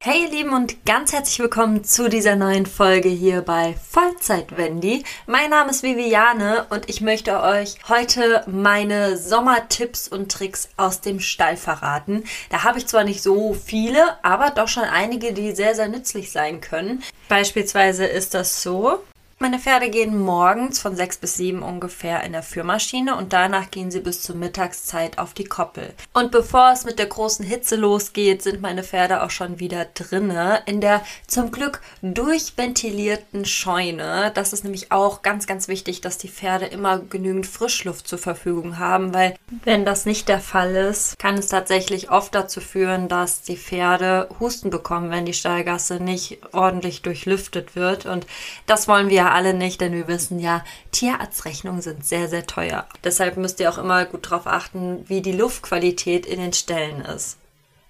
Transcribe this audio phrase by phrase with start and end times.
[0.00, 5.02] Hey ihr Lieben und ganz herzlich willkommen zu dieser neuen Folge hier bei Vollzeit Wendy.
[5.26, 11.18] Mein Name ist Viviane und ich möchte euch heute meine Sommertipps und Tricks aus dem
[11.18, 12.22] Stall verraten.
[12.48, 16.30] Da habe ich zwar nicht so viele, aber doch schon einige, die sehr, sehr nützlich
[16.30, 17.02] sein können.
[17.28, 19.02] Beispielsweise ist das so,
[19.40, 23.92] meine Pferde gehen morgens von sechs bis sieben ungefähr in der Führmaschine und danach gehen
[23.92, 25.94] sie bis zur Mittagszeit auf die Koppel.
[26.12, 30.62] Und bevor es mit der großen Hitze losgeht, sind meine Pferde auch schon wieder drinne
[30.66, 34.32] in der zum Glück durchventilierten Scheune.
[34.34, 38.78] Das ist nämlich auch ganz, ganz wichtig, dass die Pferde immer genügend Frischluft zur Verfügung
[38.78, 43.42] haben, weil wenn das nicht der Fall ist, kann es tatsächlich oft dazu führen, dass
[43.42, 48.04] die Pferde Husten bekommen, wenn die Stallgasse nicht ordentlich durchlüftet wird.
[48.04, 48.26] Und
[48.66, 52.86] das wollen wir alle nicht, denn wir wissen ja, Tierarztrechnungen sind sehr, sehr teuer.
[53.04, 57.38] Deshalb müsst ihr auch immer gut darauf achten, wie die Luftqualität in den Ställen ist.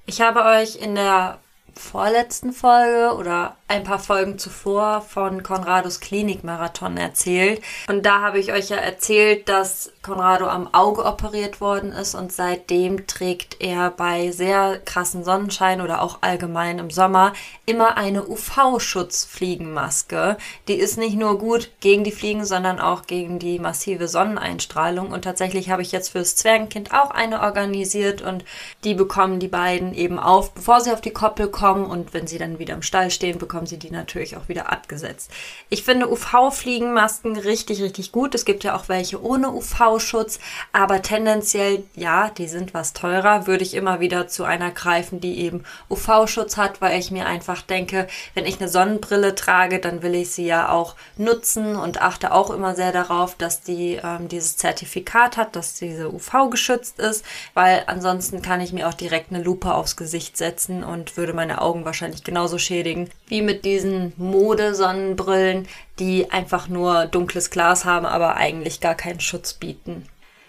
[0.06, 1.38] Ich habe euch in der
[1.74, 7.60] vorletzten Folge oder ein paar Folgen zuvor von Konrados Klinikmarathon erzählt.
[7.86, 12.32] Und da habe ich euch ja erzählt, dass Konrado am Auge operiert worden ist und
[12.32, 17.34] seitdem trägt er bei sehr krassen Sonnenschein oder auch allgemein im Sommer
[17.66, 20.38] immer eine UV-Schutzfliegenmaske.
[20.66, 25.12] Die ist nicht nur gut gegen die Fliegen, sondern auch gegen die massive Sonneneinstrahlung.
[25.12, 28.46] Und tatsächlich habe ich jetzt fürs Zwergenkind auch eine organisiert und
[28.84, 32.38] die bekommen die beiden eben auf, bevor sie auf die Koppel kommen und wenn sie
[32.38, 35.32] dann wieder im Stall stehen, bekommen bekommen sie die natürlich auch wieder abgesetzt.
[35.68, 38.36] Ich finde UV-Fliegenmasken richtig, richtig gut.
[38.36, 40.38] Es gibt ja auch welche ohne UV-Schutz,
[40.72, 43.48] aber tendenziell, ja, die sind was teurer.
[43.48, 47.62] Würde ich immer wieder zu einer greifen, die eben UV-Schutz hat, weil ich mir einfach
[47.62, 52.30] denke, wenn ich eine Sonnenbrille trage, dann will ich sie ja auch nutzen und achte
[52.30, 57.24] auch immer sehr darauf, dass die ähm, dieses Zertifikat hat, dass diese UV geschützt ist,
[57.54, 61.60] weil ansonsten kann ich mir auch direkt eine Lupe aufs Gesicht setzen und würde meine
[61.60, 65.66] Augen wahrscheinlich genauso schädigen wie mit diesen Modesonnenbrillen,
[65.98, 70.06] die einfach nur dunkles Glas haben, aber eigentlich gar keinen Schutz bieten.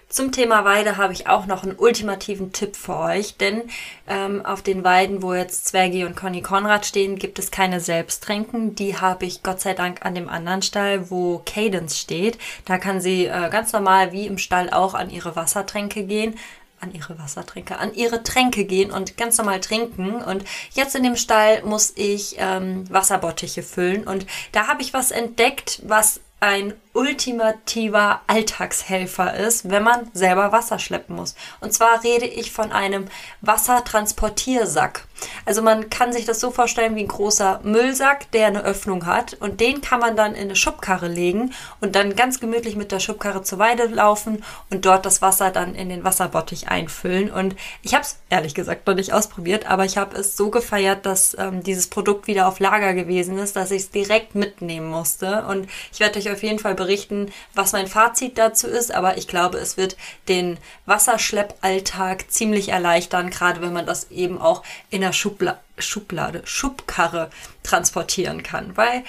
[0.10, 3.62] Zum Thema Weide habe ich auch noch einen ultimativen Tipp für euch, denn
[4.08, 8.74] ähm, auf den Weiden, wo jetzt Zwergi und Conny Konrad stehen, gibt es keine Selbsttränken.
[8.74, 12.40] Die habe ich Gott sei Dank an dem anderen Stall, wo Cadence steht.
[12.66, 16.34] Da kann sie äh, ganz normal wie im Stall auch an ihre Wassertränke gehen
[16.82, 20.16] an ihre Wassertränke, an ihre Tränke gehen und ganz normal trinken.
[20.16, 24.06] Und jetzt in dem Stall muss ich ähm, Wasserbottiche füllen.
[24.06, 30.80] Und da habe ich was entdeckt, was ein ultimativer Alltagshelfer ist, wenn man selber Wasser
[30.80, 31.36] schleppen muss.
[31.62, 33.06] Und zwar rede ich von einem
[33.42, 35.06] Wassertransportiersack.
[35.46, 39.36] Also man kann sich das so vorstellen wie ein großer Müllsack, der eine Öffnung hat
[39.36, 43.00] und den kann man dann in eine Schubkarre legen und dann ganz gemütlich mit der
[43.00, 47.30] Schubkarre zur Weide laufen und dort das Wasser dann in den Wasserbottich einfüllen.
[47.32, 51.06] Und ich habe es ehrlich gesagt noch nicht ausprobiert, aber ich habe es so gefeiert,
[51.06, 55.46] dass ähm, dieses Produkt wieder auf Lager gewesen ist, dass ich es direkt mitnehmen musste.
[55.46, 59.28] Und ich werde euch auf jeden Fall berichten, was mein Fazit dazu ist, aber ich
[59.28, 59.98] glaube, es wird
[60.28, 60.58] den
[60.88, 67.30] Wasserschleppalltag ziemlich erleichtern, gerade wenn man das eben auch in der Schubla Schublade, Schubkarre
[67.64, 69.04] transportieren kann, weil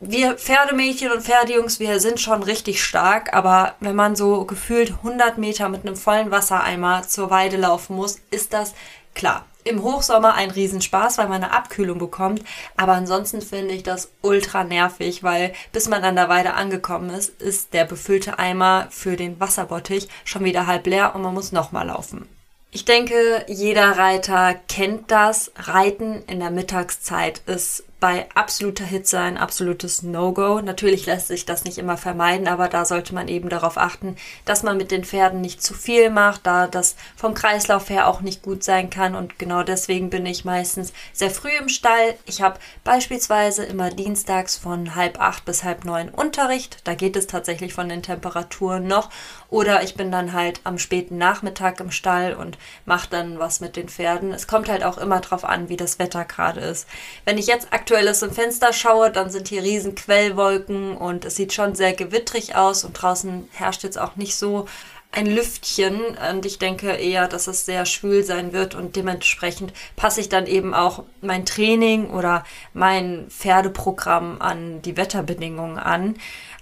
[0.00, 5.36] wir Pferdemädchen und Pferdejungs, wir sind schon richtig stark, aber wenn man so gefühlt 100
[5.36, 8.72] Meter mit einem vollen Wassereimer zur Weide laufen muss, ist das
[9.14, 12.42] klar im Hochsommer ein Riesenspaß, weil man eine Abkühlung bekommt.
[12.76, 17.40] Aber ansonsten finde ich das ultra nervig, weil bis man an der Weide angekommen ist,
[17.40, 21.86] ist der befüllte Eimer für den Wasserbottich schon wieder halb leer und man muss nochmal
[21.86, 22.28] laufen.
[22.72, 25.50] Ich denke, jeder Reiter kennt das.
[25.56, 30.60] Reiten in der Mittagszeit ist bei absoluter Hitze ein absolutes No-Go.
[30.62, 34.16] Natürlich lässt sich das nicht immer vermeiden, aber da sollte man eben darauf achten,
[34.46, 38.22] dass man mit den Pferden nicht zu viel macht, da das vom Kreislauf her auch
[38.22, 39.14] nicht gut sein kann.
[39.14, 42.16] Und genau deswegen bin ich meistens sehr früh im Stall.
[42.24, 46.78] Ich habe beispielsweise immer dienstags von halb acht bis halb neun Unterricht.
[46.84, 49.10] Da geht es tatsächlich von den Temperaturen noch.
[49.50, 52.56] Oder ich bin dann halt am späten Nachmittag im Stall und
[52.86, 54.32] mache dann was mit den Pferden.
[54.32, 56.88] Es kommt halt auch immer drauf an, wie das Wetter gerade ist.
[57.26, 61.24] Wenn ich jetzt aktuell aktuell aus dem Fenster schaue, dann sind hier riesen Quellwolken und
[61.24, 64.68] es sieht schon sehr gewittrig aus und draußen herrscht jetzt auch nicht so
[65.10, 66.00] ein Lüftchen
[66.30, 70.46] und ich denke eher, dass es sehr schwül sein wird und dementsprechend passe ich dann
[70.46, 72.44] eben auch mein Training oder
[72.74, 76.14] mein Pferdeprogramm an die Wetterbedingungen an.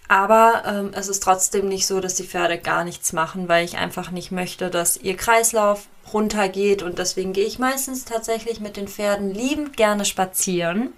[0.08, 3.76] Aber ähm, es ist trotzdem nicht so, dass die Pferde gar nichts machen, weil ich
[3.76, 8.88] einfach nicht möchte, dass ihr Kreislauf runtergeht und deswegen gehe ich meistens tatsächlich mit den
[8.88, 10.92] Pferden liebend gerne spazieren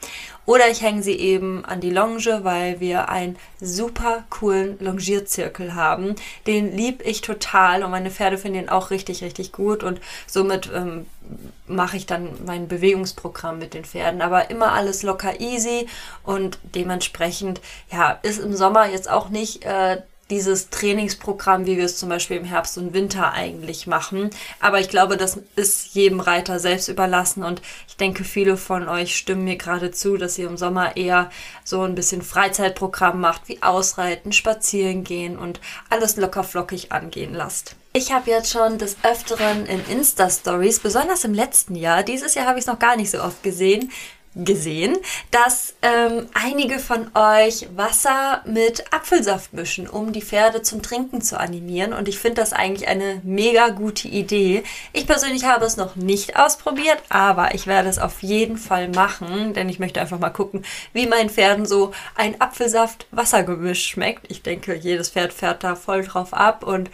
[0.46, 6.16] oder ich hänge sie eben an die Longe, weil wir einen super coolen Longierzirkel haben.
[6.46, 10.68] Den lieb ich total und meine Pferde finden ihn auch richtig, richtig gut und somit
[10.74, 11.06] ähm,
[11.68, 14.22] mache ich dann mein Bewegungsprogramm mit den Pferden.
[14.22, 15.86] Aber immer alles locker easy
[16.24, 17.60] und dementsprechend,
[17.92, 22.38] ja, ist im Sommer jetzt auch nicht äh, dieses Trainingsprogramm, wie wir es zum Beispiel
[22.38, 24.30] im Herbst und Winter eigentlich machen.
[24.60, 29.16] Aber ich glaube, das ist jedem Reiter selbst überlassen und ich denke, viele von euch
[29.16, 31.30] stimmen mir gerade zu, dass ihr im Sommer eher
[31.64, 37.76] so ein bisschen Freizeitprogramm macht, wie Ausreiten, Spazieren gehen und alles locker flockig angehen lasst.
[37.92, 42.58] Ich habe jetzt schon des Öfteren in Insta-Stories, besonders im letzten Jahr, dieses Jahr habe
[42.58, 43.90] ich es noch gar nicht so oft gesehen,
[44.36, 44.96] gesehen,
[45.32, 51.38] dass ähm, einige von euch Wasser mit Apfelsaft mischen, um die Pferde zum Trinken zu
[51.38, 51.92] animieren.
[51.92, 54.62] Und ich finde das eigentlich eine mega gute Idee.
[54.92, 59.52] Ich persönlich habe es noch nicht ausprobiert, aber ich werde es auf jeden Fall machen,
[59.54, 64.30] denn ich möchte einfach mal gucken, wie meinen Pferden so ein Apfelsaft-Wassergemisch schmeckt.
[64.30, 66.88] Ich denke, jedes Pferd fährt da voll drauf ab und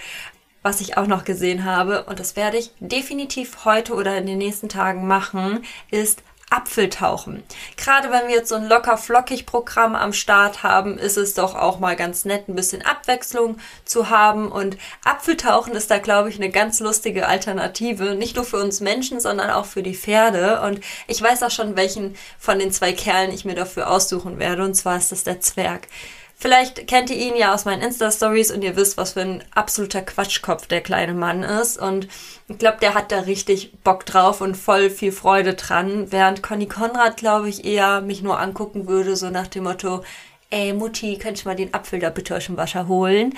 [0.63, 4.39] was ich auch noch gesehen habe, und das werde ich definitiv heute oder in den
[4.39, 7.43] nächsten Tagen machen, ist Apfeltauchen.
[7.77, 11.57] Gerade wenn wir jetzt so ein locker flockig Programm am Start haben, ist es doch
[11.57, 14.53] auch mal ganz nett, ein bisschen Abwechslung zu haben.
[14.53, 18.15] Und Apfeltauchen ist da, glaube ich, eine ganz lustige Alternative.
[18.15, 20.61] Nicht nur für uns Menschen, sondern auch für die Pferde.
[20.61, 24.63] Und ich weiß auch schon, welchen von den zwei Kerlen ich mir dafür aussuchen werde.
[24.63, 25.89] Und zwar ist das der Zwerg.
[26.39, 30.03] Vielleicht kennt ihr ihn ja aus meinen Insta-Stories und ihr wisst, was für ein absoluter
[30.03, 31.79] Quatschkopf der kleine Mann ist.
[31.79, 32.09] Und
[32.47, 36.13] ich glaube, der hat da richtig Bock drauf und voll viel Freude dran.
[36.13, 40.05] Während Conny Konrad, glaube ich, eher mich nur angucken würde, so nach dem Motto,
[40.51, 43.35] ey Mutti, könnt ihr mal den Apfel da bitte aus dem Wasser holen?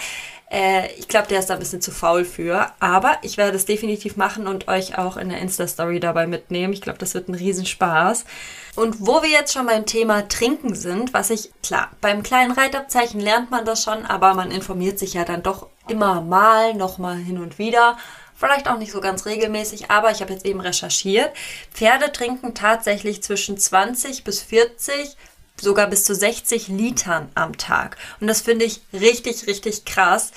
[0.50, 2.66] Äh, ich glaube, der ist da ein bisschen zu faul für.
[2.80, 6.72] Aber ich werde es definitiv machen und euch auch in der Insta-Story dabei mitnehmen.
[6.72, 8.24] Ich glaube, das wird ein Riesenspaß.
[8.76, 13.20] Und wo wir jetzt schon beim Thema Trinken sind, was ich, klar, beim kleinen Reitabzeichen
[13.20, 17.38] lernt man das schon, aber man informiert sich ja dann doch immer mal, nochmal hin
[17.38, 17.96] und wieder.
[18.34, 21.32] Vielleicht auch nicht so ganz regelmäßig, aber ich habe jetzt eben recherchiert.
[21.72, 25.16] Pferde trinken tatsächlich zwischen 20 bis 40
[25.60, 27.96] sogar bis zu 60 Litern am Tag.
[28.20, 30.32] Und das finde ich richtig, richtig krass.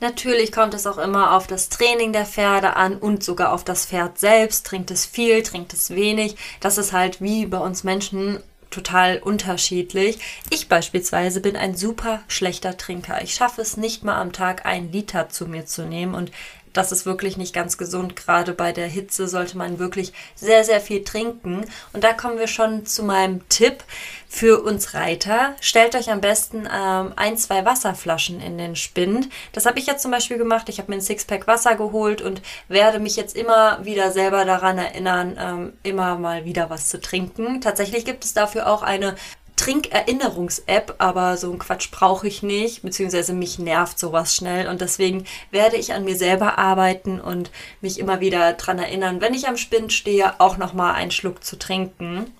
[0.00, 3.86] Natürlich kommt es auch immer auf das Training der Pferde an und sogar auf das
[3.86, 4.66] Pferd selbst.
[4.66, 6.36] Trinkt es viel, trinkt es wenig.
[6.60, 8.40] Das ist halt wie bei uns Menschen
[8.70, 10.18] total unterschiedlich.
[10.50, 13.22] Ich beispielsweise bin ein super schlechter Trinker.
[13.22, 16.30] Ich schaffe es nicht mal am Tag ein Liter zu mir zu nehmen und
[16.78, 18.14] das ist wirklich nicht ganz gesund.
[18.14, 21.64] Gerade bei der Hitze sollte man wirklich sehr, sehr viel trinken.
[21.92, 23.82] Und da kommen wir schon zu meinem Tipp
[24.28, 25.56] für uns Reiter.
[25.60, 29.28] Stellt euch am besten ähm, ein, zwei Wasserflaschen in den Spind.
[29.52, 30.68] Das habe ich jetzt zum Beispiel gemacht.
[30.68, 34.78] Ich habe mir ein Sixpack Wasser geholt und werde mich jetzt immer wieder selber daran
[34.78, 37.60] erinnern, ähm, immer mal wieder was zu trinken.
[37.60, 39.16] Tatsächlich gibt es dafür auch eine
[39.58, 45.24] Trinkerinnerungs-App, aber so ein Quatsch brauche ich nicht, beziehungsweise mich nervt sowas schnell und deswegen
[45.50, 47.50] werde ich an mir selber arbeiten und
[47.80, 51.58] mich immer wieder daran erinnern, wenn ich am Spind stehe, auch nochmal einen Schluck zu
[51.58, 52.32] trinken.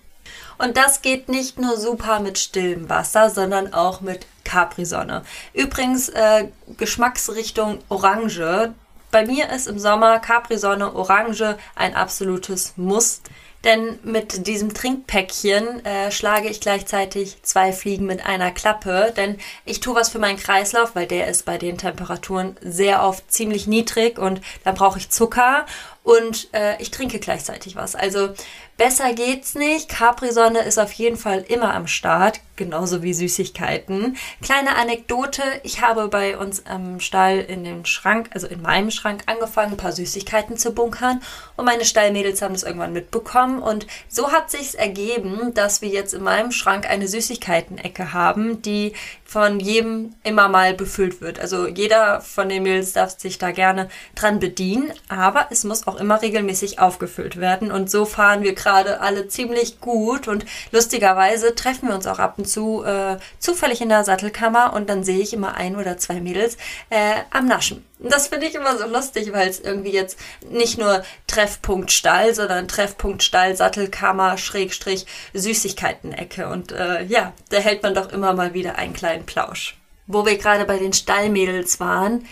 [0.59, 5.25] Und das geht nicht nur super mit stillem Wasser, sondern auch mit Capri-Sonne.
[5.53, 8.73] Übrigens, äh, Geschmacksrichtung Orange.
[9.11, 13.21] Bei mir ist im Sommer Capri-Sonne Orange ein absolutes Muss.
[13.65, 19.13] Denn mit diesem Trinkpäckchen äh, schlage ich gleichzeitig zwei Fliegen mit einer Klappe.
[19.17, 23.31] Denn ich tue was für meinen Kreislauf, weil der ist bei den Temperaturen sehr oft
[23.33, 25.67] ziemlich niedrig und dann brauche ich Zucker
[26.05, 27.95] und äh, ich trinke gleichzeitig was.
[27.95, 28.31] Also
[28.79, 29.91] besser geht's nicht.
[29.91, 34.17] Capri-Sonne ist auf jeden Fall immer am Start, genauso wie Süßigkeiten.
[34.41, 39.25] Kleine Anekdote, ich habe bei uns am Stall in dem Schrank, also in meinem Schrank,
[39.27, 41.21] angefangen, ein paar Süßigkeiten zu bunkern
[41.57, 46.15] und meine Stallmädels haben das irgendwann mitbekommen und so hat sich's ergeben, dass wir jetzt
[46.15, 48.93] in meinem Schrank eine Süßigkeiten-Ecke haben, die
[49.29, 51.39] von jedem immer mal befüllt wird.
[51.39, 55.97] Also jeder von den Mädels darf sich da gerne dran bedienen, aber es muss auch
[55.97, 57.71] immer regelmäßig aufgefüllt werden.
[57.71, 60.29] Und so fahren wir gerade alle ziemlich gut.
[60.29, 64.89] Und lustigerweise treffen wir uns auch ab und zu äh, zufällig in der Sattelkammer und
[64.89, 66.57] dann sehe ich immer ein oder zwei Mädels
[66.89, 67.88] äh, am Naschen.
[68.01, 72.69] Das finde ich immer so lustig, weil es irgendwie jetzt nicht nur Treffpunkt Stall, sondern
[72.69, 76.49] Treffpunkt Stall, Sattelkammer, Schrägstrich, Süßigkeiten-Ecke.
[76.49, 79.77] Und äh, ja, da hält man doch immer mal wieder einen kleinen Plausch.
[80.07, 82.25] Wo wir gerade bei den Stallmädels waren,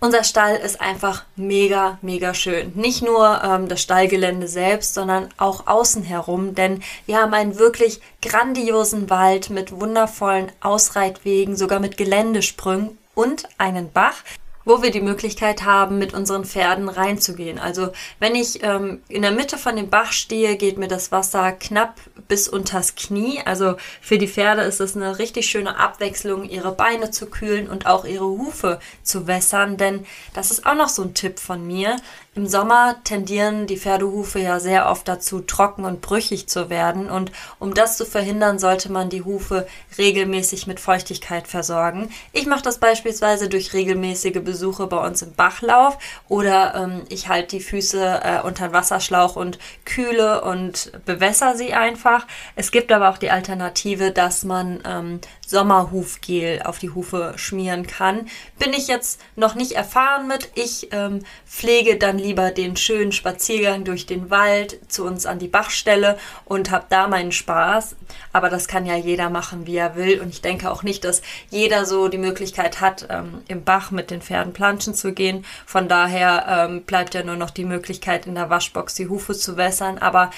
[0.00, 2.72] unser Stall ist einfach mega, mega schön.
[2.74, 8.00] Nicht nur ähm, das Stallgelände selbst, sondern auch außen herum, denn wir haben einen wirklich
[8.20, 14.16] grandiosen Wald mit wundervollen Ausreitwegen, sogar mit Geländesprüngen und einen Bach.
[14.64, 17.58] Wo wir die Möglichkeit haben, mit unseren Pferden reinzugehen.
[17.58, 21.52] Also wenn ich ähm, in der Mitte von dem Bach stehe, geht mir das Wasser
[21.52, 23.40] knapp bis unters Knie.
[23.44, 27.86] Also für die Pferde ist es eine richtig schöne Abwechslung, ihre Beine zu kühlen und
[27.86, 29.76] auch ihre Hufe zu wässern.
[29.76, 31.96] Denn das ist auch noch so ein Tipp von mir.
[32.34, 37.10] Im Sommer tendieren die Pferdehufe ja sehr oft dazu, trocken und brüchig zu werden.
[37.10, 39.66] Und um das zu verhindern, sollte man die Hufe
[39.98, 42.08] regelmäßig mit Feuchtigkeit versorgen.
[42.32, 47.56] Ich mache das beispielsweise durch regelmäßige Besuche bei uns im Bachlauf oder ähm, ich halte
[47.56, 52.26] die Füße äh, unter den Wasserschlauch und kühle und bewässer sie einfach.
[52.56, 58.26] Es gibt aber auch die Alternative, dass man ähm, Sommerhufgel auf die Hufe schmieren kann.
[58.58, 60.50] Bin ich jetzt noch nicht erfahren mit.
[60.54, 65.48] Ich ähm, pflege dann lieber den schönen Spaziergang durch den Wald zu uns an die
[65.48, 67.96] Bachstelle und habe da meinen Spaß.
[68.32, 70.20] Aber das kann ja jeder machen, wie er will.
[70.20, 74.10] Und ich denke auch nicht, dass jeder so die Möglichkeit hat, ähm, im Bach mit
[74.10, 75.44] den Pferden planschen zu gehen.
[75.66, 79.56] Von daher ähm, bleibt ja nur noch die Möglichkeit, in der Waschbox die Hufe zu
[79.56, 79.98] wässern.
[79.98, 80.30] Aber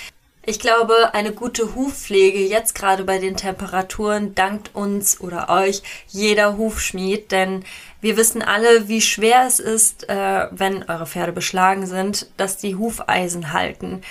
[0.47, 6.57] ich glaube, eine gute Hufpflege jetzt gerade bei den Temperaturen dankt uns oder euch jeder
[6.57, 7.65] Hufschmied, denn
[8.01, 12.77] wir wissen alle, wie schwer es ist, äh, wenn eure Pferde beschlagen sind, dass die
[12.77, 14.03] Hufeisen halten.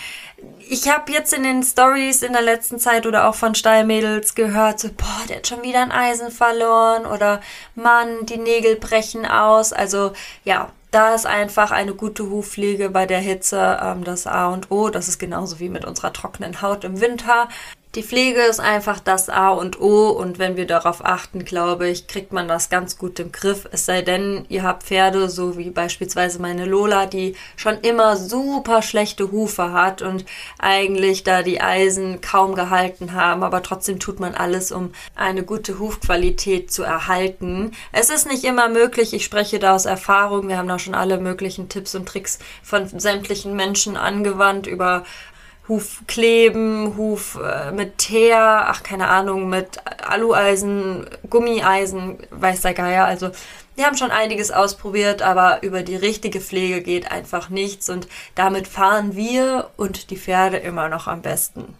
[0.67, 4.79] Ich habe jetzt in den Stories in der letzten Zeit oder auch von Stallmädels gehört,
[4.79, 7.39] so, boah, der hat schon wieder ein Eisen verloren oder
[7.75, 9.71] Mann, die Nägel brechen aus.
[9.71, 10.13] Also
[10.43, 14.89] ja, da ist einfach eine gute Hufpflege bei der Hitze ähm, das A und O.
[14.89, 17.49] Das ist genauso wie mit unserer trockenen Haut im Winter.
[17.95, 22.07] Die Pflege ist einfach das A und O und wenn wir darauf achten, glaube ich,
[22.07, 23.67] kriegt man das ganz gut im Griff.
[23.71, 28.81] Es sei denn, ihr habt Pferde, so wie beispielsweise meine Lola, die schon immer super
[28.81, 30.25] schlechte Hufe hat und
[30.57, 35.77] eigentlich da die Eisen kaum gehalten haben, aber trotzdem tut man alles, um eine gute
[35.77, 37.73] Hufqualität zu erhalten.
[37.91, 41.19] Es ist nicht immer möglich, ich spreche da aus Erfahrung, wir haben da schon alle
[41.19, 45.03] möglichen Tipps und Tricks von sämtlichen Menschen angewandt über
[45.69, 53.05] Huf kleben, Huf äh, mit Teer, ach keine Ahnung, mit Alueisen, Gummieisen, weiß der Geier.
[53.05, 53.31] Also
[53.75, 58.67] wir haben schon einiges ausprobiert, aber über die richtige Pflege geht einfach nichts und damit
[58.67, 61.75] fahren wir und die Pferde immer noch am besten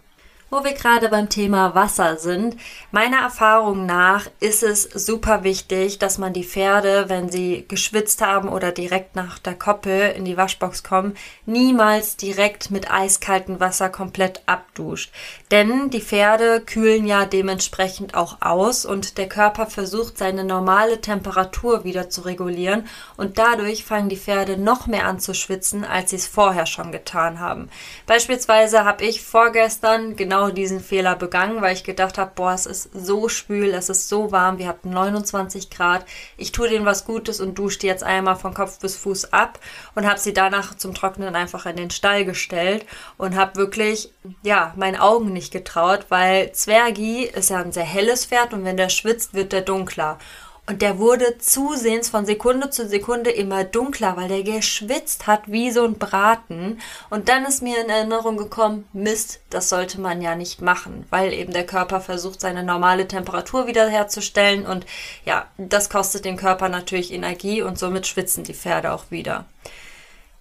[0.53, 2.57] wo wir gerade beim Thema Wasser sind.
[2.91, 8.49] Meiner Erfahrung nach ist es super wichtig, dass man die Pferde, wenn sie geschwitzt haben
[8.49, 11.15] oder direkt nach der Koppel in die Waschbox kommen,
[11.47, 15.11] niemals direkt mit eiskaltem Wasser komplett abduscht.
[15.49, 21.83] Denn die Pferde kühlen ja dementsprechend auch aus und der Körper versucht seine normale Temperatur
[21.83, 26.17] wieder zu regulieren und dadurch fangen die Pferde noch mehr an zu schwitzen, als sie
[26.17, 27.69] es vorher schon getan haben.
[28.05, 32.65] Beispielsweise habe ich vorgestern genau genau diesen Fehler begangen, weil ich gedacht habe, boah, es
[32.65, 36.05] ist so schwül, es ist so warm, wir hatten 29 Grad,
[36.37, 39.59] ich tue denen was Gutes und dusche jetzt einmal von Kopf bis Fuß ab
[39.95, 42.85] und habe sie danach zum Trocknen einfach in den Stall gestellt
[43.17, 44.11] und habe wirklich,
[44.43, 48.77] ja, meinen Augen nicht getraut, weil Zwergi ist ja ein sehr helles Pferd und wenn
[48.77, 50.17] der schwitzt, wird der dunkler.
[50.65, 55.71] Und der wurde zusehends von Sekunde zu Sekunde immer dunkler, weil der geschwitzt hat wie
[55.71, 56.79] so ein Braten.
[57.09, 61.33] Und dann ist mir in Erinnerung gekommen, Mist, das sollte man ja nicht machen, weil
[61.33, 64.65] eben der Körper versucht, seine normale Temperatur wiederherzustellen.
[64.65, 64.85] Und
[65.25, 69.45] ja, das kostet den Körper natürlich Energie und somit schwitzen die Pferde auch wieder.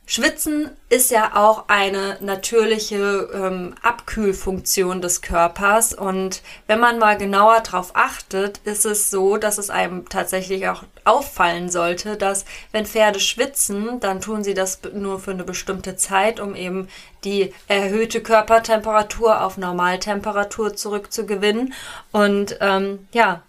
[0.04, 7.60] Schwitzen ist ja auch eine natürliche ähm, Abkühlfunktion des Körpers und wenn man mal genauer
[7.60, 13.20] drauf achtet, ist es so, dass es einem tatsächlich auch auffallen sollte, dass wenn Pferde
[13.20, 16.88] schwitzen, dann tun sie das nur für eine bestimmte Zeit, um eben
[17.24, 21.74] die erhöhte Körpertemperatur auf Normaltemperatur zurückzugewinnen.
[22.10, 23.42] Und ähm, ja,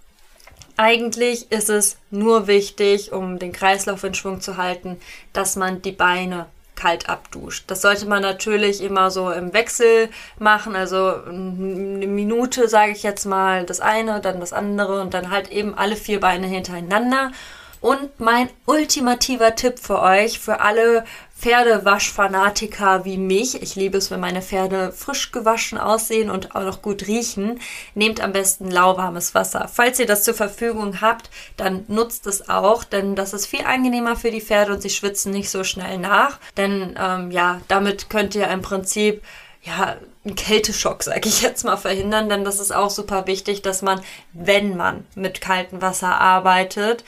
[0.78, 5.00] eigentlich ist es nur wichtig, um den Kreislauf in Schwung zu halten,
[5.32, 7.66] dass man die Beine kalt abduscht.
[7.68, 13.26] Das sollte man natürlich immer so im Wechsel machen, also eine Minute, sage ich jetzt
[13.26, 17.32] mal, das eine, dann das andere und dann halt eben alle vier Beine hintereinander.
[17.84, 21.04] Und mein ultimativer Tipp für euch, für alle
[21.38, 26.82] Pferdewaschfanatiker wie mich, ich liebe es, wenn meine Pferde frisch gewaschen aussehen und auch noch
[26.82, 27.60] gut riechen,
[27.94, 29.68] nehmt am besten lauwarmes Wasser.
[29.68, 34.16] Falls ihr das zur Verfügung habt, dann nutzt es auch, denn das ist viel angenehmer
[34.16, 36.40] für die Pferde und sie schwitzen nicht so schnell nach.
[36.56, 39.22] Denn ähm, ja, damit könnt ihr im Prinzip
[39.62, 43.82] ja, einen Kälteschock, sage ich jetzt mal, verhindern, denn das ist auch super wichtig, dass
[43.82, 47.04] man, wenn man mit kaltem Wasser arbeitet,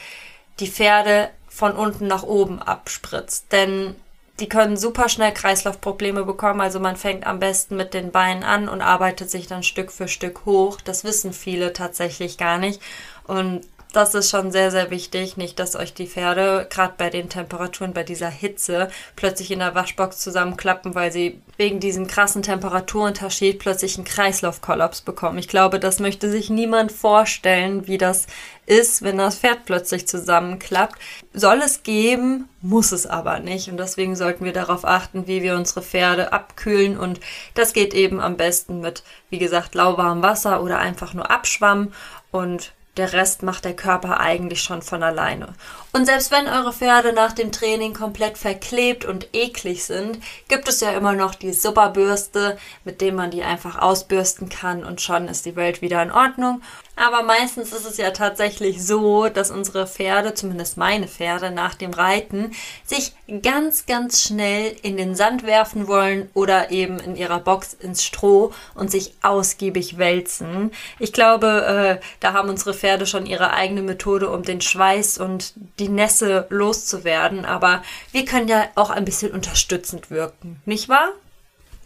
[0.59, 3.51] die Pferde von unten nach oben abspritzt.
[3.51, 3.95] Denn
[4.39, 6.61] die können super schnell Kreislaufprobleme bekommen.
[6.61, 10.07] Also man fängt am besten mit den Beinen an und arbeitet sich dann Stück für
[10.07, 10.81] Stück hoch.
[10.81, 12.81] Das wissen viele tatsächlich gar nicht.
[13.25, 13.61] Und
[13.95, 15.37] das ist schon sehr, sehr wichtig.
[15.37, 19.75] Nicht, dass euch die Pferde, gerade bei den Temperaturen, bei dieser Hitze, plötzlich in der
[19.75, 25.37] Waschbox zusammenklappen, weil sie wegen diesem krassen Temperaturunterschied plötzlich einen Kreislaufkollaps bekommen.
[25.37, 28.27] Ich glaube, das möchte sich niemand vorstellen, wie das
[28.65, 30.99] ist, wenn das Pferd plötzlich zusammenklappt.
[31.33, 33.69] Soll es geben, muss es aber nicht.
[33.69, 36.97] Und deswegen sollten wir darauf achten, wie wir unsere Pferde abkühlen.
[36.97, 37.19] Und
[37.53, 41.93] das geht eben am besten mit, wie gesagt, lauwarmem Wasser oder einfach nur Abschwamm.
[42.31, 45.53] Und der Rest macht der Körper eigentlich schon von alleine.
[45.95, 50.81] Und selbst wenn eure Pferde nach dem Training komplett verklebt und eklig sind, gibt es
[50.81, 55.45] ja immer noch die Superbürste, mit dem man die einfach ausbürsten kann und schon ist
[55.45, 56.61] die Welt wieder in Ordnung.
[56.97, 61.91] Aber meistens ist es ja tatsächlich so, dass unsere Pferde, zumindest meine Pferde, nach dem
[61.91, 62.51] Reiten
[62.85, 68.03] sich ganz, ganz schnell in den Sand werfen wollen oder eben in ihrer Box ins
[68.03, 70.71] Stroh und sich ausgiebig wälzen.
[70.99, 75.53] Ich glaube, äh, da haben unsere Pferde schon ihre eigene Methode, um den Schweiß und
[75.79, 77.45] die Nässe loszuwerden.
[77.45, 81.09] Aber wir können ja auch ein bisschen unterstützend wirken, nicht wahr?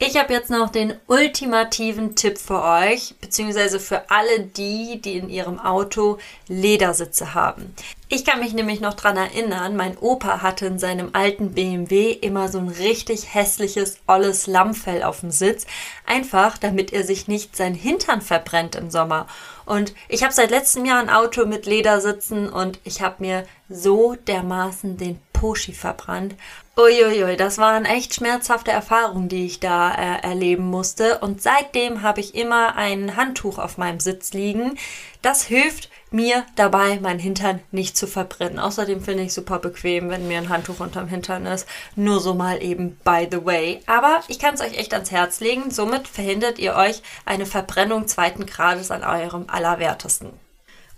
[0.01, 5.29] Ich habe jetzt noch den ultimativen Tipp für euch, beziehungsweise für alle die, die in
[5.29, 7.75] ihrem Auto Ledersitze haben.
[8.08, 12.48] Ich kann mich nämlich noch dran erinnern, mein Opa hatte in seinem alten BMW immer
[12.48, 15.68] so ein richtig hässliches, olles Lammfell auf dem Sitz,
[16.06, 19.27] einfach damit er sich nicht sein Hintern verbrennt im Sommer.
[19.65, 24.15] Und ich habe seit letztem Jahr ein Auto mit Ledersitzen und ich habe mir so
[24.15, 26.36] dermaßen den Poschi verbrannt.
[26.79, 31.17] Uiuiui, das waren echt schmerzhafte Erfahrungen, die ich da äh, erleben musste.
[31.19, 34.77] Und seitdem habe ich immer ein Handtuch auf meinem Sitz liegen.
[35.21, 38.59] Das hilft mir dabei, mein Hintern nicht zu verbrennen.
[38.59, 41.67] Außerdem finde ich super bequem, wenn mir ein Handtuch unterm Hintern ist.
[41.98, 43.81] Nur so mal eben by the way.
[43.86, 45.71] Aber ich kann es euch echt ans Herz legen.
[45.71, 50.29] Somit verhindert ihr euch eine Verbrennung zweiten Grades an eurem Allerwertesten.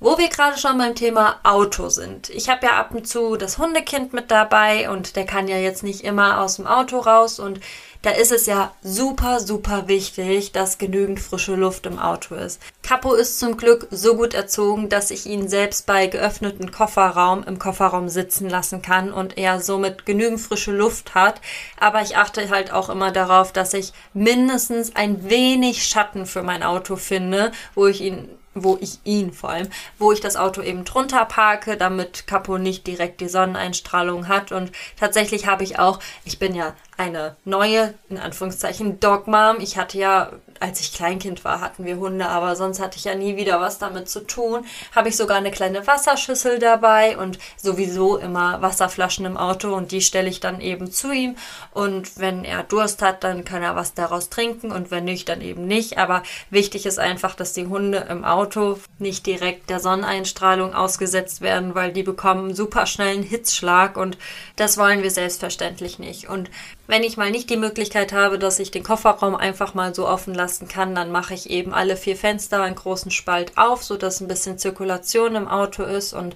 [0.04, 2.32] Wo wir gerade schon beim Thema Auto sind.
[2.32, 5.84] Ich habe ja ab und zu das Hundekind mit dabei und der kann ja jetzt
[5.84, 7.60] nicht immer aus dem Auto raus und
[8.02, 12.60] da ist es ja super, super wichtig, dass genügend frische Luft im Auto ist.
[12.82, 17.60] Capo ist zum Glück so gut erzogen, dass ich ihn selbst bei geöffnetem Kofferraum im
[17.60, 21.42] Kofferraum sitzen lassen kann und er somit genügend frische Luft hat.
[21.80, 26.64] Aber ich achte halt auch immer darauf, dass ich mindestens ein wenig Schatten für mein
[26.64, 30.84] Auto finde, wo ich ihn wo ich ihn vor allem, wo ich das Auto eben
[30.84, 34.52] drunter parke, damit Capo nicht direkt die Sonneneinstrahlung hat.
[34.52, 39.60] Und tatsächlich habe ich auch, ich bin ja eine neue, in Anführungszeichen, Dogmam.
[39.60, 43.16] Ich hatte ja, als ich Kleinkind war, hatten wir Hunde, aber sonst hatte ich ja
[43.16, 44.66] nie wieder was damit zu tun.
[44.96, 50.02] Habe ich sogar eine kleine Wasserschüssel dabei und sowieso immer Wasserflaschen im Auto und die
[50.02, 51.36] stelle ich dann eben zu ihm.
[51.74, 55.42] Und wenn er Durst hat, dann kann er was daraus trinken und wenn nicht, dann
[55.42, 55.98] eben nicht.
[55.98, 61.74] Aber wichtig ist einfach, dass die Hunde im Auto nicht direkt der Sonneneinstrahlung ausgesetzt werden,
[61.74, 64.20] weil die bekommen super schnell einen Hitzschlag und
[64.56, 66.30] das wollen wir selbstverständlich nicht.
[66.30, 66.52] Und
[66.92, 70.34] wenn ich mal nicht die Möglichkeit habe, dass ich den Kofferraum einfach mal so offen
[70.34, 74.28] lassen kann, dann mache ich eben alle vier Fenster einen großen Spalt auf, sodass ein
[74.28, 76.36] bisschen Zirkulation im Auto ist und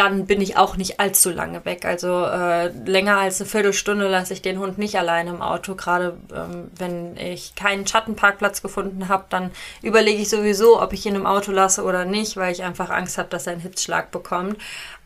[0.00, 1.84] dann bin ich auch nicht allzu lange weg.
[1.84, 5.74] Also äh, länger als eine Viertelstunde lasse ich den Hund nicht alleine im Auto.
[5.74, 9.50] Gerade ähm, wenn ich keinen Schattenparkplatz gefunden habe, dann
[9.82, 13.18] überlege ich sowieso, ob ich ihn im Auto lasse oder nicht, weil ich einfach Angst
[13.18, 14.56] habe, dass er einen Hitzschlag bekommt.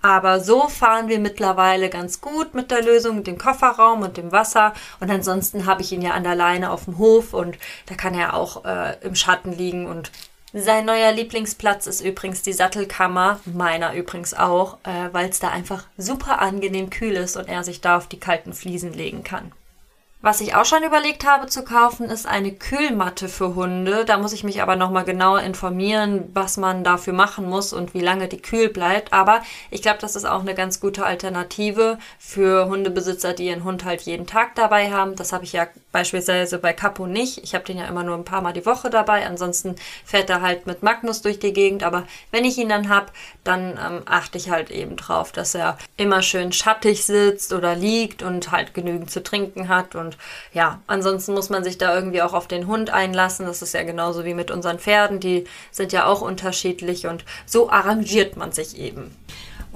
[0.01, 4.31] Aber so fahren wir mittlerweile ganz gut mit der Lösung, mit dem Kofferraum und dem
[4.31, 4.75] Wasser.
[5.01, 8.15] Und ansonsten habe ich ihn ja an der Leine auf dem Hof und da kann
[8.15, 9.87] er auch äh, im Schatten liegen.
[9.87, 10.13] Und
[10.57, 15.85] sein neuer Lieblingsplatz ist übrigens die Sattelkammer, meiner übrigens auch, äh, weil es da einfach
[15.97, 19.51] super angenehm kühl ist und er sich da auf die kalten Fliesen legen kann.
[20.25, 24.07] Was ich auch schon überlegt habe zu kaufen, ist eine Kühlmatte für Hunde.
[24.07, 28.01] Da muss ich mich aber nochmal genauer informieren, was man dafür machen muss und wie
[28.01, 29.13] lange die kühl bleibt.
[29.13, 33.85] Aber ich glaube, das ist auch eine ganz gute Alternative für Hundebesitzer, die ihren Hund
[33.85, 35.15] halt jeden Tag dabei haben.
[35.15, 37.45] Das habe ich ja beispielsweise bei Capo nicht.
[37.45, 39.27] Ich habe den ja immer nur ein paar Mal die Woche dabei.
[39.27, 41.83] Ansonsten fährt er halt mit Magnus durch die Gegend.
[41.83, 43.13] Aber wenn ich ihn dann habe,
[43.45, 48.23] dann ähm, achte ich halt eben drauf, dass er immer schön schattig sitzt oder liegt
[48.23, 50.14] und halt genügend zu trinken hat und
[50.53, 53.47] ja, ansonsten muss man sich da irgendwie auch auf den Hund einlassen.
[53.47, 55.21] Das ist ja genauso wie mit unseren Pferden.
[55.21, 59.15] Die sind ja auch unterschiedlich und so arrangiert man sich eben.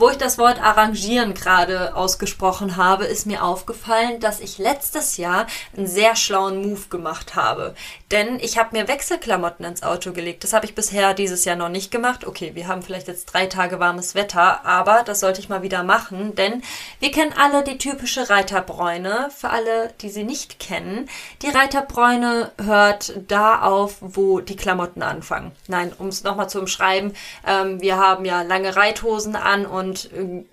[0.01, 5.49] Wo ich das Wort arrangieren gerade ausgesprochen habe, ist mir aufgefallen, dass ich letztes Jahr
[5.77, 7.75] einen sehr schlauen Move gemacht habe.
[8.13, 10.45] Denn ich habe mir Wechselklamotten ins Auto gelegt.
[10.45, 12.25] Das habe ich bisher dieses Jahr noch nicht gemacht.
[12.25, 15.83] Okay, wir haben vielleicht jetzt drei Tage warmes Wetter, aber das sollte ich mal wieder
[15.83, 16.63] machen, denn
[17.01, 19.31] wir kennen alle die typische Reiterbräune.
[19.37, 21.09] Für alle, die sie nicht kennen,
[21.43, 25.51] die Reiterbräune hört da auf, wo die Klamotten anfangen.
[25.67, 30.11] Nein, um es nochmal zu umschreiben, ähm, wir haben ja lange Reithosen an und und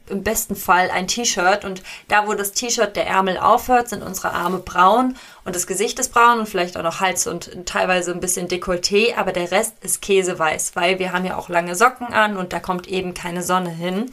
[0.09, 1.65] im besten Fall ein T-Shirt.
[1.65, 5.99] Und da, wo das T-Shirt der Ärmel aufhört, sind unsere Arme braun und das Gesicht
[5.99, 9.75] ist braun und vielleicht auch noch Hals und teilweise ein bisschen Dekolleté, aber der Rest
[9.81, 13.43] ist käseweiß, weil wir haben ja auch lange Socken an und da kommt eben keine
[13.43, 14.09] Sonne hin.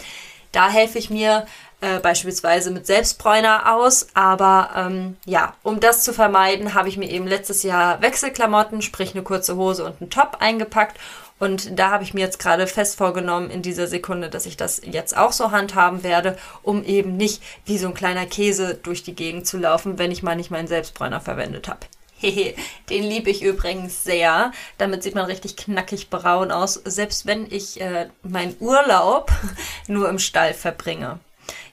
[0.50, 1.46] Da helfe ich mir
[1.83, 4.07] äh, beispielsweise mit Selbstbräuner aus.
[4.14, 9.12] Aber ähm, ja, um das zu vermeiden, habe ich mir eben letztes Jahr Wechselklamotten, sprich
[9.14, 10.99] eine kurze Hose und einen Top eingepackt
[11.42, 14.81] und da habe ich mir jetzt gerade fest vorgenommen in dieser Sekunde, dass ich das
[14.85, 19.16] jetzt auch so handhaben werde, um eben nicht wie so ein kleiner Käse durch die
[19.16, 21.81] Gegend zu laufen, wenn ich mal nicht meinen Selbstbräuner verwendet habe.
[22.14, 22.55] Hehe,
[22.90, 24.53] den liebe ich übrigens sehr.
[24.79, 29.33] Damit sieht man richtig knackig braun aus, selbst wenn ich äh, meinen Urlaub
[29.88, 31.18] nur im Stall verbringe.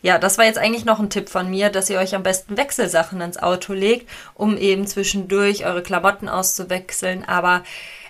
[0.02, 2.58] Ja, das war jetzt eigentlich noch ein Tipp von mir, dass ihr euch am besten
[2.58, 7.26] Wechselsachen ins Auto legt, um eben zwischendurch eure Klamotten auszuwechseln.
[7.26, 7.64] Aber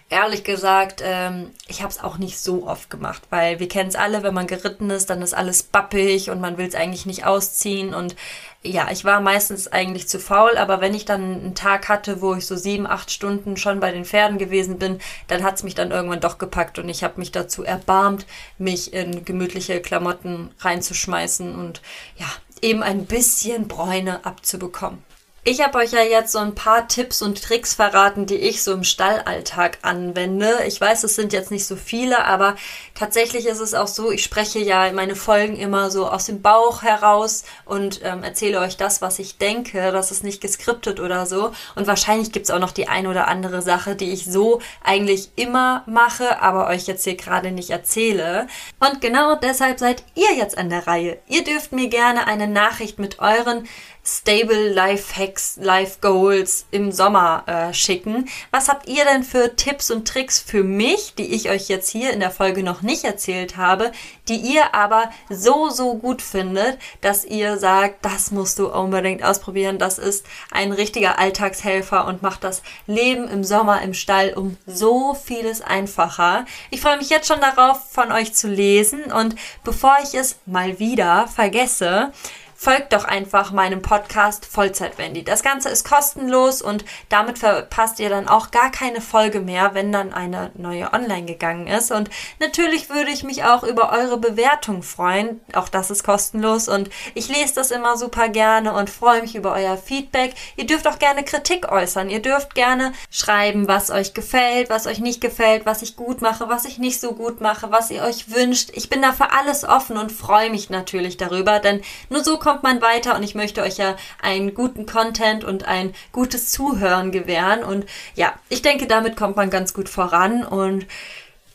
[0.09, 3.95] ehrlich gesagt, ähm, ich habe es auch nicht so oft gemacht, weil wir kennen es
[3.95, 7.25] alle, wenn man geritten ist, dann ist alles bappig und man will es eigentlich nicht
[7.25, 7.93] ausziehen.
[7.93, 8.15] Und
[8.61, 12.35] ja, ich war meistens eigentlich zu faul, aber wenn ich dann einen Tag hatte, wo
[12.35, 15.75] ich so sieben, acht Stunden schon bei den Pferden gewesen bin, dann hat es mich
[15.75, 18.25] dann irgendwann doch gepackt und ich habe mich dazu erbarmt,
[18.57, 21.81] mich in gemütliche Klamotten reinzuschmeißen und
[22.17, 22.27] ja,
[22.61, 25.03] eben ein bisschen Bräune abzubekommen.
[25.45, 28.73] Ich habe euch ja jetzt so ein paar Tipps und Tricks verraten, die ich so
[28.73, 30.59] im Stallalltag anwende.
[30.67, 32.57] Ich weiß, es sind jetzt nicht so viele, aber
[32.99, 36.41] tatsächlich ist es auch so, ich spreche ja in meine Folgen immer so aus dem
[36.41, 39.91] Bauch heraus und ähm, erzähle euch das, was ich denke.
[39.91, 41.53] Das ist nicht geskriptet oder so.
[41.75, 45.83] Und wahrscheinlich gibt's auch noch die ein oder andere Sache, die ich so eigentlich immer
[45.85, 48.47] mache, aber euch jetzt hier gerade nicht erzähle.
[48.79, 51.19] Und genau deshalb seid ihr jetzt an der Reihe.
[51.27, 53.67] Ihr dürft mir gerne eine Nachricht mit euren
[54.03, 58.27] Stable Life Hacks, Life Goals im Sommer äh, schicken.
[58.49, 62.11] Was habt ihr denn für Tipps und Tricks für mich, die ich euch jetzt hier
[62.11, 63.91] in der Folge noch nicht erzählt habe,
[64.27, 69.77] die ihr aber so, so gut findet, dass ihr sagt, das musst du unbedingt ausprobieren.
[69.77, 75.13] Das ist ein richtiger Alltagshelfer und macht das Leben im Sommer im Stall um so
[75.13, 76.45] vieles einfacher.
[76.69, 80.79] Ich freue mich jetzt schon darauf, von euch zu lesen und bevor ich es mal
[80.79, 82.11] wieder vergesse,
[82.59, 85.23] folgt doch einfach meinem Podcast Vollzeit Wendy.
[85.23, 89.93] Das Ganze ist kostenlos und damit verpasst ihr dann auch gar keine Folge mehr, wenn
[89.93, 91.89] dann eine neue online gegangen ist.
[91.89, 92.09] Und
[92.41, 95.39] natürlich würde ich mich auch über eure Bewertung freuen.
[95.53, 99.53] Auch das ist kostenlos und ich lese das immer super gerne und freue mich über
[99.53, 100.33] euer Feedback.
[100.57, 102.09] Ihr dürft auch gerne Kritik äußern.
[102.09, 106.49] Ihr dürft gerne schreiben, was euch gefällt, was euch nicht gefällt, was ich gut mache,
[106.49, 108.71] was ich nicht so gut mache, was ihr euch wünscht.
[108.73, 112.48] Ich bin da für alles offen und freue mich natürlich darüber, denn nur so kommt
[112.49, 117.11] kommt man weiter und ich möchte euch ja einen guten Content und ein gutes Zuhören
[117.11, 117.63] gewähren.
[117.63, 117.85] Und
[118.15, 120.87] ja, ich denke, damit kommt man ganz gut voran und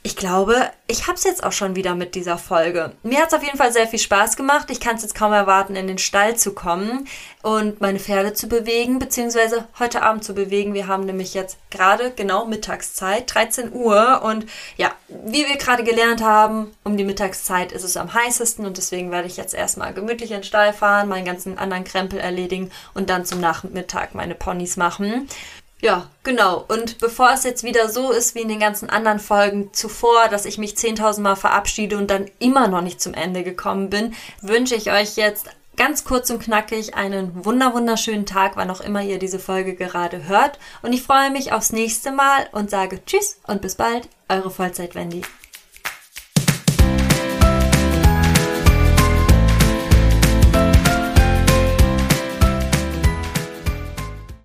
[0.07, 2.93] ich glaube, ich habe es jetzt auch schon wieder mit dieser Folge.
[3.03, 4.71] Mir hat es auf jeden Fall sehr viel Spaß gemacht.
[4.71, 7.09] Ich kann es jetzt kaum erwarten, in den Stall zu kommen
[7.41, 10.75] und meine Pferde zu bewegen, beziehungsweise heute Abend zu bewegen.
[10.75, 14.21] Wir haben nämlich jetzt gerade genau Mittagszeit, 13 Uhr.
[14.23, 14.45] Und
[14.77, 19.11] ja, wie wir gerade gelernt haben, um die Mittagszeit ist es am heißesten und deswegen
[19.11, 23.09] werde ich jetzt erstmal gemütlich in den Stall fahren, meinen ganzen anderen Krempel erledigen und
[23.09, 25.31] dann zum Nachmittag meine Ponys machen.
[25.81, 26.65] Ja, genau.
[26.69, 30.47] Und bevor es jetzt wieder so ist wie in den ganzen anderen Folgen zuvor, dass
[30.47, 34.75] ich mich 10.000 Mal verabschiede und dann immer noch nicht zum Ende gekommen bin, wünsche
[34.75, 39.19] ich euch jetzt ganz kurz und knackig einen wunder wunderschönen Tag, wann auch immer ihr
[39.19, 40.59] diese Folge gerade hört.
[40.83, 44.95] Und ich freue mich aufs nächste Mal und sage Tschüss und bis bald, eure Vollzeit
[44.95, 45.23] Wendy.